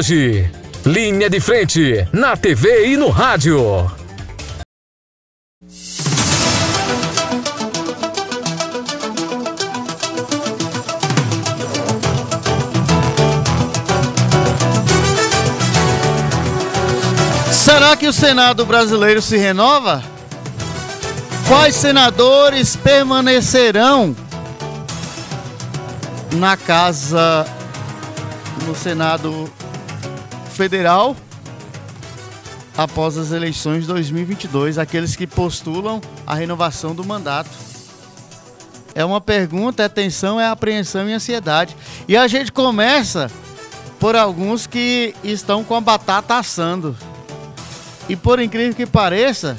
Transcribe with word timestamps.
Hoje, 0.00 0.50
linha 0.86 1.28
de 1.28 1.38
frente, 1.40 2.08
na 2.10 2.34
TV 2.34 2.86
e 2.86 2.96
no 2.96 3.10
rádio. 3.10 3.60
Será 17.52 17.94
que 17.94 18.08
o 18.08 18.12
Senado 18.14 18.64
brasileiro 18.64 19.20
se 19.20 19.36
renova? 19.36 20.02
Quais 21.46 21.74
senadores 21.74 22.74
permanecerão 22.74 24.16
na 26.32 26.56
casa 26.56 27.44
no 28.66 28.74
Senado 28.74 29.59
Federal 30.60 31.16
após 32.76 33.16
as 33.16 33.32
eleições 33.32 33.84
de 33.84 33.86
2022, 33.86 34.76
aqueles 34.76 35.16
que 35.16 35.26
postulam 35.26 36.02
a 36.26 36.34
renovação 36.34 36.94
do 36.94 37.02
mandato? 37.02 37.48
É 38.94 39.02
uma 39.02 39.22
pergunta, 39.22 39.84
é 39.84 39.88
tensão, 39.88 40.38
é 40.38 40.46
apreensão 40.46 41.08
e 41.08 41.14
ansiedade. 41.14 41.74
E 42.06 42.14
a 42.14 42.28
gente 42.28 42.52
começa 42.52 43.30
por 43.98 44.14
alguns 44.14 44.66
que 44.66 45.14
estão 45.24 45.64
com 45.64 45.74
a 45.74 45.80
batata 45.80 46.36
assando. 46.36 46.94
E 48.06 48.14
por 48.14 48.38
incrível 48.38 48.74
que 48.74 48.84
pareça, 48.84 49.56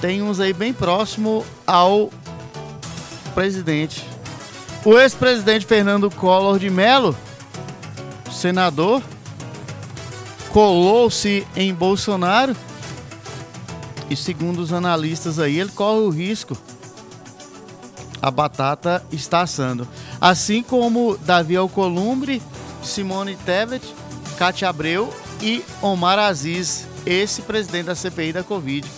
tem 0.00 0.22
uns 0.22 0.38
aí 0.38 0.52
bem 0.52 0.72
próximo 0.72 1.44
ao 1.66 2.08
presidente. 3.34 4.06
O 4.84 4.96
ex-presidente 4.96 5.66
Fernando 5.66 6.08
Collor 6.08 6.60
de 6.60 6.70
Mello, 6.70 7.16
senador, 8.30 9.02
colou-se 10.54 11.44
em 11.56 11.74
Bolsonaro 11.74 12.56
e 14.08 14.14
segundo 14.14 14.60
os 14.60 14.72
analistas 14.72 15.40
aí, 15.40 15.58
ele 15.58 15.72
corre 15.72 15.98
o 15.98 16.10
risco. 16.10 16.56
A 18.22 18.30
batata 18.30 19.04
está 19.10 19.40
assando. 19.40 19.88
Assim 20.20 20.62
como 20.62 21.18
Davi 21.18 21.56
Alcolumbre, 21.56 22.40
Simone 22.84 23.34
Tebet, 23.34 23.84
Cátia 24.38 24.68
Abreu 24.68 25.12
e 25.42 25.60
Omar 25.82 26.20
Aziz, 26.20 26.86
esse 27.04 27.42
presidente 27.42 27.86
da 27.86 27.96
CPI 27.96 28.32
da 28.32 28.44
Covid. 28.44 28.88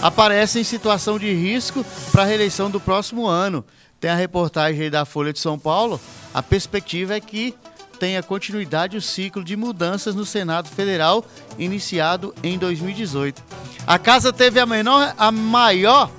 Aparece 0.00 0.60
em 0.60 0.64
situação 0.64 1.18
de 1.18 1.30
risco 1.34 1.84
para 2.10 2.22
a 2.22 2.26
reeleição 2.26 2.70
do 2.70 2.80
próximo 2.80 3.26
ano. 3.26 3.62
Tem 4.00 4.10
a 4.10 4.16
reportagem 4.16 4.84
aí 4.84 4.90
da 4.90 5.04
Folha 5.04 5.30
de 5.30 5.40
São 5.40 5.58
Paulo. 5.58 6.00
A 6.32 6.42
perspectiva 6.42 7.14
é 7.14 7.20
que 7.20 7.54
tenha 8.02 8.20
continuidade 8.20 8.96
o 8.96 9.00
ciclo 9.00 9.44
de 9.44 9.56
mudanças 9.56 10.12
no 10.12 10.26
Senado 10.26 10.68
Federal 10.68 11.24
iniciado 11.56 12.34
em 12.42 12.58
2018. 12.58 13.40
A 13.86 13.96
casa 13.96 14.32
teve 14.32 14.58
a, 14.58 14.66
menor, 14.66 15.14
a 15.16 15.30
maior 15.30 16.10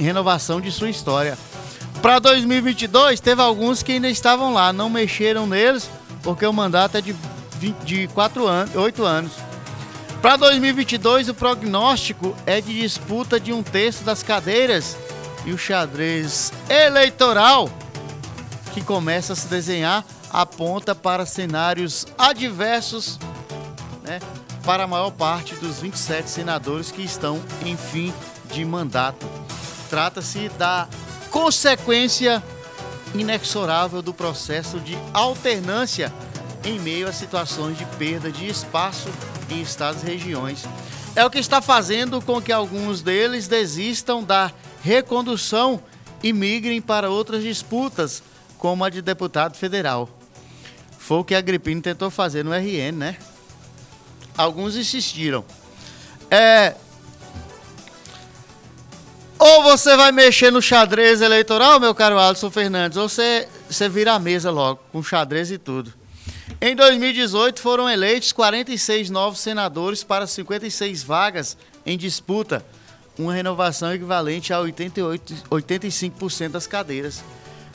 renovação 0.00 0.58
de 0.58 0.72
sua 0.72 0.88
história. 0.88 1.36
Para 2.00 2.18
2022, 2.18 3.20
teve 3.20 3.42
alguns 3.42 3.82
que 3.82 3.92
ainda 3.92 4.08
estavam 4.08 4.54
lá, 4.54 4.72
não 4.72 4.88
mexeram 4.88 5.46
neles, 5.46 5.90
porque 6.22 6.46
o 6.46 6.52
mandato 6.52 6.96
é 6.96 7.02
de, 7.02 7.14
20, 7.58 7.76
de 7.84 8.08
4 8.08 8.46
anos, 8.46 8.74
8 8.74 9.04
anos. 9.04 9.32
Para 10.22 10.36
2022, 10.36 11.28
o 11.28 11.34
prognóstico 11.34 12.34
é 12.46 12.58
de 12.58 12.80
disputa 12.80 13.38
de 13.38 13.52
um 13.52 13.62
terço 13.62 14.02
das 14.02 14.22
cadeiras 14.22 14.96
e 15.44 15.52
o 15.52 15.58
xadrez 15.58 16.54
eleitoral 16.70 17.68
que 18.72 18.80
começa 18.80 19.34
a 19.34 19.36
se 19.36 19.46
desenhar 19.48 20.02
aponta 20.32 20.94
para 20.94 21.26
cenários 21.26 22.06
adversos 22.16 23.18
né, 24.02 24.18
para 24.64 24.84
a 24.84 24.86
maior 24.86 25.10
parte 25.10 25.54
dos 25.56 25.80
27 25.80 26.30
senadores 26.30 26.90
que 26.90 27.02
estão 27.02 27.40
em 27.64 27.76
fim 27.76 28.12
de 28.52 28.64
mandato. 28.64 29.26
Trata-se 29.90 30.48
da 30.50 30.88
consequência 31.30 32.42
inexorável 33.14 34.00
do 34.00 34.14
processo 34.14 34.80
de 34.80 34.96
alternância 35.12 36.12
em 36.64 36.78
meio 36.78 37.08
a 37.08 37.12
situações 37.12 37.76
de 37.76 37.84
perda 37.84 38.30
de 38.30 38.46
espaço 38.46 39.10
em 39.50 39.60
estados 39.60 40.02
e 40.02 40.06
regiões. 40.06 40.64
É 41.14 41.24
o 41.24 41.30
que 41.30 41.38
está 41.38 41.60
fazendo 41.60 42.22
com 42.22 42.40
que 42.40 42.52
alguns 42.52 43.02
deles 43.02 43.48
desistam 43.48 44.22
da 44.22 44.50
recondução 44.82 45.82
e 46.22 46.32
migrem 46.32 46.80
para 46.80 47.10
outras 47.10 47.42
disputas, 47.42 48.22
como 48.56 48.84
a 48.84 48.88
de 48.88 49.02
deputado 49.02 49.56
federal. 49.56 50.08
Foi 51.02 51.18
o 51.18 51.24
que 51.24 51.34
a 51.34 51.38
Agripino 51.38 51.82
tentou 51.82 52.10
fazer 52.10 52.44
no 52.44 52.52
RN, 52.52 52.92
né? 52.92 53.16
Alguns 54.38 54.76
insistiram. 54.76 55.44
É. 56.30 56.76
Ou 59.36 59.64
você 59.64 59.96
vai 59.96 60.12
mexer 60.12 60.52
no 60.52 60.62
xadrez 60.62 61.20
eleitoral, 61.20 61.80
meu 61.80 61.92
caro 61.92 62.20
Alisson 62.20 62.52
Fernandes, 62.52 62.96
ou 62.96 63.08
você, 63.08 63.48
você 63.68 63.88
vira 63.88 64.12
a 64.12 64.18
mesa 64.20 64.52
logo, 64.52 64.78
com 64.92 65.02
xadrez 65.02 65.50
e 65.50 65.58
tudo. 65.58 65.92
Em 66.60 66.76
2018, 66.76 67.60
foram 67.60 67.90
eleitos 67.90 68.30
46 68.30 69.10
novos 69.10 69.40
senadores 69.40 70.04
para 70.04 70.28
56 70.28 71.02
vagas 71.02 71.56
em 71.84 71.98
disputa, 71.98 72.64
uma 73.18 73.34
renovação 73.34 73.92
equivalente 73.92 74.52
a 74.52 74.60
88, 74.60 75.34
85% 75.50 76.50
das 76.50 76.68
cadeiras. 76.68 77.24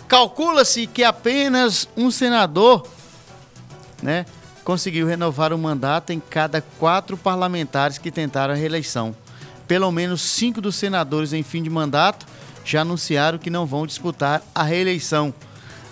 Calcula-se 0.07 0.87
que 0.87 1.03
apenas 1.03 1.89
um 1.97 2.09
senador 2.09 2.87
né, 4.01 4.25
conseguiu 4.63 5.07
renovar 5.07 5.53
o 5.53 5.57
mandato 5.57 6.11
em 6.11 6.19
cada 6.19 6.61
quatro 6.61 7.17
parlamentares 7.17 7.97
que 7.97 8.11
tentaram 8.11 8.53
a 8.53 8.57
reeleição. 8.57 9.15
Pelo 9.67 9.91
menos 9.91 10.21
cinco 10.21 10.61
dos 10.61 10.75
senadores 10.75 11.33
em 11.33 11.43
fim 11.43 11.63
de 11.63 11.69
mandato 11.69 12.25
já 12.65 12.81
anunciaram 12.81 13.37
que 13.37 13.49
não 13.49 13.65
vão 13.65 13.87
disputar 13.87 14.41
a 14.53 14.63
reeleição. 14.63 15.33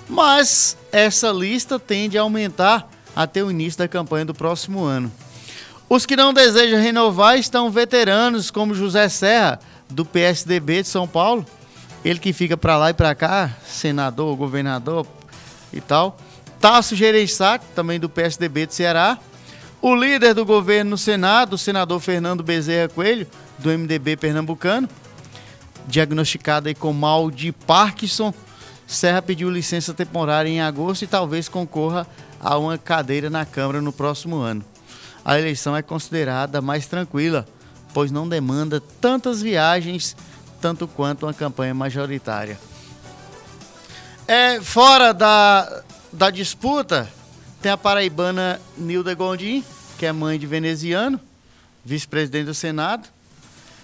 Mas 0.10 0.78
essa 0.92 1.32
lista 1.32 1.80
tende 1.80 2.18
a 2.18 2.22
aumentar 2.22 2.90
até 3.16 3.44
o 3.44 3.50
início 3.50 3.80
da 3.80 3.88
campanha 3.88 4.26
do 4.26 4.34
próximo 4.34 4.84
ano. 4.84 5.12
Os 5.90 6.06
que 6.06 6.16
não 6.16 6.34
desejam 6.34 6.82
renovar 6.82 7.38
estão 7.38 7.70
veteranos, 7.70 8.52
como 8.52 8.74
José 8.74 9.08
Serra, 9.08 9.60
do 9.90 10.04
PSDB 10.04 10.82
de 10.82 10.88
São 10.88 11.08
Paulo, 11.08 11.46
ele 12.04 12.20
que 12.20 12.34
fica 12.34 12.58
para 12.58 12.78
lá 12.78 12.90
e 12.90 12.94
para 12.94 13.16
cá, 13.16 13.52
senador, 13.66 14.36
governador 14.36 15.08
e 15.72 15.80
tal. 15.80 16.18
Tasso 16.60 16.96
Gereissati, 16.96 17.66
também 17.76 18.00
do 18.00 18.10
PSDB 18.10 18.66
de 18.66 18.74
Ceará. 18.74 19.18
O 19.82 19.94
líder 19.94 20.34
do 20.34 20.46
governo 20.46 20.92
no 20.92 20.98
Senado, 20.98 21.54
o 21.54 21.58
senador 21.58 22.00
Fernando 22.00 22.44
Bezerra 22.44 22.90
Coelho, 22.90 23.28
do 23.60 23.70
MDB 23.70 24.18
pernambucano, 24.18 24.90
diagnosticado 25.88 26.74
com 26.76 26.92
mal 26.92 27.30
de 27.30 27.52
Parkinson. 27.52 28.34
Serra 28.88 29.22
pediu 29.22 29.50
licença 29.50 29.94
temporária 29.94 30.50
em 30.50 30.62
agosto 30.62 31.04
e 31.04 31.08
talvez 31.08 31.48
concorra 31.48 32.08
a 32.40 32.58
uma 32.58 32.78
cadeira 32.78 33.30
na 33.30 33.46
Câmara 33.46 33.82
no 33.82 33.94
próximo 33.94 34.38
ano. 34.38 34.64
A 35.24 35.40
eleição 35.40 35.76
é 35.76 35.82
considerada 35.82 36.62
mais 36.62 36.86
tranquila, 36.88 37.48
pois 37.94 38.12
não 38.12 38.28
demanda 38.28 38.82
tantas 39.02 39.42
viagens 39.42 40.16
tanto 40.62 40.88
quanto 40.88 41.26
uma 41.26 41.34
campanha 41.34 41.74
majoritária. 41.74 42.60
É, 44.28 44.60
fora 44.60 45.14
da, 45.14 45.84
da 46.16 46.30
disputa, 46.30 47.12
tem 47.62 47.70
a 47.70 47.78
paraibana 47.78 48.62
Nilda 48.78 49.14
Gondim, 49.14 49.64
que 49.98 50.06
é 50.06 50.14
mãe 50.14 50.40
de 50.40 50.48
veneziano, 50.48 51.20
vice-presidente 51.84 52.46
do 52.46 52.54
Senado. 52.54 53.10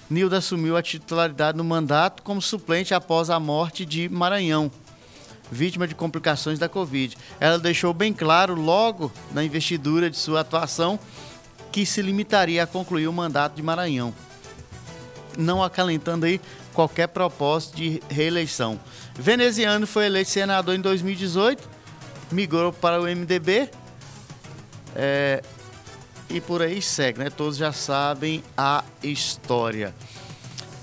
Nilda 0.09 0.38
assumiu 0.38 0.78
a 0.78 0.81
titularidade 0.81 1.58
no 1.58 1.64
mandato 1.64 2.24
como 2.24 2.41
suplente 2.41 2.94
após 2.94 3.30
a 3.30 3.38
morte 3.38 3.86
de 3.86 4.08
Maranhão, 4.08 4.72
vítima 5.52 5.86
de 5.86 5.94
complicações 5.94 6.58
da 6.58 6.70
Covid. 6.70 7.18
Ela 7.38 7.59
deixou 7.59 7.94
bem 7.94 8.14
claro, 8.14 8.56
logo 8.56 9.12
na 9.34 9.44
investidura 9.44 10.09
de 10.09 10.18
sua 10.18 10.40
atuação, 10.40 10.97
que 11.70 11.85
se 11.85 12.02
limitaria 12.02 12.64
a 12.64 12.67
concluir 12.67 13.08
o 13.08 13.14
mandato 13.14 13.55
de 13.55 13.64
Maranhão, 13.64 14.14
não 15.38 15.61
acalentando 15.61 16.26
aí 16.26 16.40
qualquer 16.73 17.08
propósito 17.08 17.76
de 17.76 18.02
reeleição. 18.09 18.79
Veneziano 19.16 19.85
foi 19.85 20.05
eleito 20.05 20.29
senador 20.29 20.76
em 20.76 20.82
2018 20.82 21.71
migrou 22.31 22.72
para 22.72 22.99
o 22.99 23.03
MDB. 23.03 23.69
É, 24.95 25.41
e 26.29 26.39
por 26.39 26.61
aí 26.61 26.81
segue, 26.81 27.19
né? 27.19 27.29
Todos 27.29 27.57
já 27.57 27.72
sabem 27.72 28.43
a 28.57 28.83
história. 29.03 29.93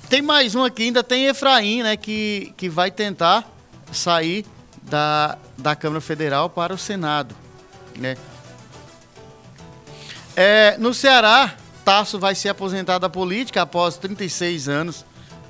Tem 0.09 0.23
mais 0.23 0.55
um 0.55 0.65
aqui, 0.65 0.85
ainda 0.85 1.03
tem 1.03 1.27
Efraim, 1.27 1.83
né? 1.83 1.97
Que, 1.97 2.53
que 2.57 2.69
vai 2.69 2.91
tentar 2.91 3.51
sair 3.93 4.45
da, 4.83 5.39
da 5.57 5.75
Câmara 5.75 6.01
Federal 6.01 6.49
para 6.49 6.75
o 6.75 6.79
Senado, 6.79 7.35
né? 7.97 8.17
É, 10.37 10.77
no 10.79 10.95
Ceará, 10.95 11.55
Tasso 11.85 12.19
vai 12.19 12.35
ser 12.35 12.51
aposentado 12.51 13.01
da 13.01 13.09
política 13.09 13.63
após 13.63 13.97
36 13.97 14.69
anos 14.69 15.05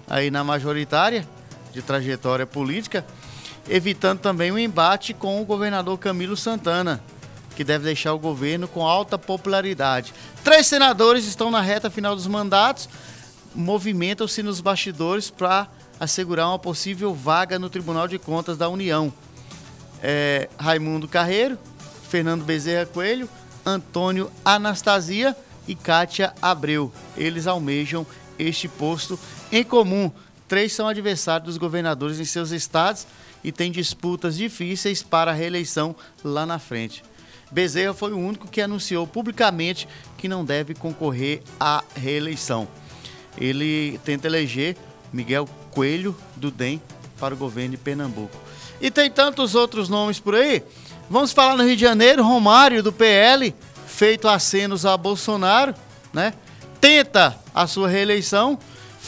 aí 0.08 0.30
na 0.30 0.42
majoritária 0.42 1.28
de 1.72 1.82
trajetória 1.82 2.46
política 2.46 3.04
evitando 3.68 4.20
também 4.20 4.50
um 4.50 4.58
embate 4.58 5.12
com 5.12 5.40
o 5.40 5.44
governador 5.44 5.98
Camilo 5.98 6.36
Santana, 6.36 7.02
que 7.54 7.64
deve 7.64 7.84
deixar 7.84 8.14
o 8.14 8.18
governo 8.18 8.68
com 8.68 8.86
alta 8.86 9.18
popularidade. 9.18 10.14
Três 10.44 10.66
senadores 10.66 11.26
estão 11.26 11.50
na 11.50 11.60
reta 11.60 11.90
final 11.90 12.14
dos 12.14 12.26
mandatos, 12.26 12.88
movimentam-se 13.54 14.42
nos 14.42 14.60
bastidores 14.60 15.30
para 15.30 15.66
assegurar 15.98 16.48
uma 16.48 16.58
possível 16.58 17.12
vaga 17.14 17.58
no 17.58 17.68
Tribunal 17.68 18.06
de 18.06 18.18
Contas 18.18 18.56
da 18.56 18.68
União. 18.68 19.12
É, 20.00 20.48
Raimundo 20.56 21.08
Carreiro, 21.08 21.58
Fernando 22.08 22.44
Bezerra 22.44 22.86
Coelho, 22.86 23.28
Antônio 23.66 24.30
Anastasia 24.44 25.36
e 25.66 25.74
Kátia 25.74 26.32
Abreu. 26.40 26.92
Eles 27.16 27.46
almejam 27.46 28.06
este 28.38 28.68
posto 28.68 29.18
em 29.50 29.64
comum. 29.64 30.10
Três 30.48 30.72
são 30.72 30.88
adversários 30.88 31.46
dos 31.46 31.58
governadores 31.58 32.18
em 32.18 32.24
seus 32.24 32.50
estados 32.50 33.06
e 33.44 33.52
têm 33.52 33.70
disputas 33.70 34.36
difíceis 34.36 35.02
para 35.02 35.30
a 35.30 35.34
reeleição 35.34 35.94
lá 36.24 36.46
na 36.46 36.58
frente. 36.58 37.04
Bezerra 37.50 37.94
foi 37.94 38.12
o 38.12 38.18
único 38.18 38.48
que 38.48 38.60
anunciou 38.60 39.06
publicamente 39.06 39.86
que 40.16 40.28
não 40.28 40.44
deve 40.44 40.74
concorrer 40.74 41.42
à 41.60 41.84
reeleição. 41.94 42.66
Ele 43.38 44.00
tenta 44.04 44.26
eleger 44.26 44.76
Miguel 45.12 45.48
Coelho 45.70 46.16
do 46.34 46.50
DEM 46.50 46.80
para 47.20 47.34
o 47.34 47.36
governo 47.36 47.72
de 47.72 47.76
Pernambuco. 47.76 48.36
E 48.80 48.90
tem 48.90 49.10
tantos 49.10 49.54
outros 49.54 49.88
nomes 49.88 50.18
por 50.18 50.34
aí. 50.34 50.62
Vamos 51.10 51.32
falar 51.32 51.56
no 51.56 51.64
Rio 51.64 51.76
de 51.76 51.82
Janeiro, 51.82 52.22
Romário 52.22 52.82
do 52.82 52.92
PL, 52.92 53.54
feito 53.86 54.28
acenos 54.28 54.84
a 54.84 54.96
Bolsonaro, 54.96 55.74
né? 56.12 56.34
Tenta 56.80 57.38
a 57.54 57.66
sua 57.66 57.88
reeleição, 57.88 58.58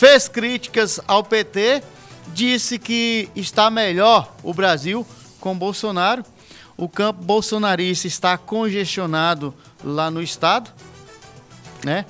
fez 0.00 0.28
críticas 0.28 0.98
ao 1.06 1.22
PT, 1.22 1.82
disse 2.28 2.78
que 2.78 3.28
está 3.36 3.68
melhor 3.68 4.34
o 4.42 4.54
Brasil 4.54 5.06
com 5.38 5.54
Bolsonaro. 5.54 6.24
O 6.74 6.88
campo 6.88 7.22
bolsonarista 7.22 8.06
está 8.06 8.38
congestionado 8.38 9.54
lá 9.84 10.10
no 10.10 10.22
estado, 10.22 10.70
né? 11.84 12.06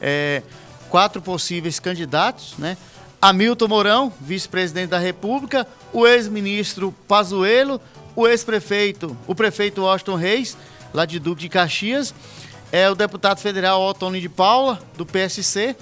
É, 0.00 0.42
quatro 0.88 1.20
possíveis 1.20 1.78
candidatos, 1.78 2.54
né? 2.56 2.78
Hamilton 3.20 3.68
Mourão, 3.68 4.12
vice-presidente 4.22 4.88
da 4.88 4.98
República, 4.98 5.68
o 5.92 6.06
ex-ministro 6.06 6.94
Pazuello, 7.06 7.78
o 8.16 8.26
ex-prefeito, 8.26 9.14
o 9.26 9.34
prefeito 9.34 9.82
Washington 9.82 10.14
Reis, 10.14 10.56
lá 10.94 11.04
de 11.04 11.18
Duque 11.18 11.42
de 11.42 11.50
Caxias, 11.50 12.14
é 12.72 12.88
o 12.88 12.94
deputado 12.94 13.38
federal 13.38 13.82
Otônio 13.82 14.18
de 14.18 14.30
Paula, 14.30 14.80
do 14.96 15.04
PSC, 15.04 15.76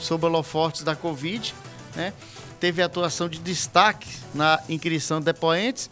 sob 0.00 0.26
holofortes 0.26 0.82
da 0.82 0.94
Covid, 0.96 1.54
né? 1.94 2.12
Teve 2.60 2.82
atuação 2.82 3.28
de 3.28 3.38
destaque 3.38 4.08
na 4.34 4.60
inquirição 4.68 5.18
de 5.18 5.26
depoentes 5.26 5.90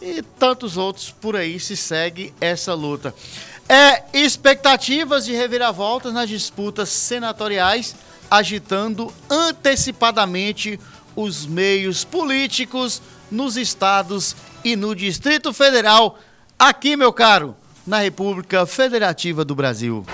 e 0.00 0.22
tantos 0.22 0.76
outros 0.76 1.10
por 1.10 1.36
aí 1.36 1.58
se 1.60 1.76
segue 1.76 2.32
essa 2.40 2.72
luta. 2.74 3.14
É 3.68 4.04
expectativas 4.14 5.26
de 5.26 5.32
reviravoltas 5.32 6.12
nas 6.12 6.28
disputas 6.28 6.88
senatoriais, 6.88 7.94
agitando 8.30 9.12
antecipadamente 9.28 10.80
os 11.14 11.44
meios 11.46 12.04
políticos 12.04 13.02
nos 13.30 13.56
estados 13.56 14.34
e 14.64 14.74
no 14.76 14.94
Distrito 14.94 15.52
Federal, 15.52 16.18
aqui, 16.58 16.96
meu 16.96 17.12
caro, 17.12 17.54
na 17.86 17.98
República 17.98 18.64
Federativa 18.66 19.44
do 19.44 19.54
Brasil. 19.54 20.06